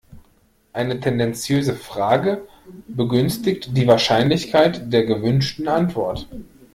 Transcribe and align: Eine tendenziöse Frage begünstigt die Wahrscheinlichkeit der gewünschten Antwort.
Eine 0.73 0.99
tendenziöse 0.99 1.75
Frage 1.75 2.47
begünstigt 2.87 3.77
die 3.77 3.85
Wahrscheinlichkeit 3.85 4.91
der 4.91 5.05
gewünschten 5.05 5.67
Antwort. 5.67 6.27